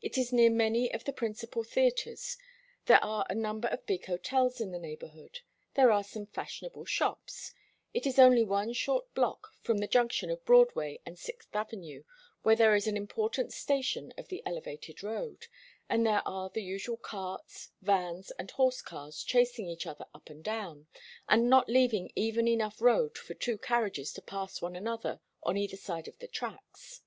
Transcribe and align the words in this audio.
It 0.00 0.18
is 0.18 0.32
near 0.32 0.50
many 0.50 0.92
of 0.92 1.04
the 1.04 1.12
principal 1.12 1.62
theatres; 1.62 2.36
there 2.86 2.98
are 3.00 3.24
a 3.30 3.34
number 3.36 3.68
of 3.68 3.86
big 3.86 4.06
hotels 4.06 4.60
in 4.60 4.72
the 4.72 4.78
neighbourhood; 4.80 5.38
there 5.74 5.92
are 5.92 6.02
some 6.02 6.26
fashionable 6.26 6.84
shops; 6.84 7.54
it 7.94 8.04
is 8.04 8.18
only 8.18 8.42
one 8.42 8.72
short 8.72 9.14
block 9.14 9.54
from 9.60 9.78
the 9.78 9.86
junction 9.86 10.30
of 10.30 10.44
Broadway 10.44 10.98
and 11.06 11.16
Sixth 11.16 11.54
Avenue, 11.54 12.02
where 12.42 12.56
there 12.56 12.74
is 12.74 12.88
an 12.88 12.96
important 12.96 13.52
station 13.52 14.12
of 14.18 14.26
the 14.26 14.42
elevated 14.44 15.04
road, 15.04 15.46
and 15.88 16.04
there 16.04 16.26
are 16.26 16.50
the 16.50 16.64
usual 16.64 16.96
carts, 16.96 17.70
vans 17.80 18.32
and 18.40 18.50
horse 18.50 18.82
cars 18.82 19.22
chasing 19.22 19.68
each 19.68 19.86
other 19.86 20.06
up 20.12 20.28
and 20.28 20.42
down, 20.42 20.88
and 21.28 21.48
not 21.48 21.68
leaving 21.68 22.10
even 22.16 22.48
enough 22.48 22.80
road 22.80 23.16
for 23.16 23.34
two 23.34 23.58
carriages 23.58 24.12
to 24.14 24.22
pass 24.22 24.60
one 24.60 24.74
another 24.74 25.20
on 25.44 25.56
either 25.56 25.76
side 25.76 26.08
of 26.08 26.18
the 26.18 26.26
tracks. 26.26 27.02